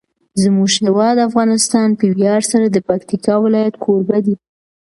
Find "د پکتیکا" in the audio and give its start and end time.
2.69-3.33